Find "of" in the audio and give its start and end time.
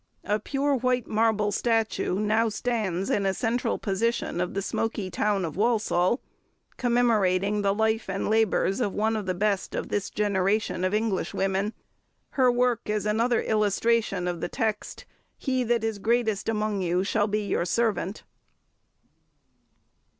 4.41-4.55, 5.45-5.55, 8.81-8.95, 9.15-9.27, 9.75-9.89, 10.83-10.95, 14.27-14.41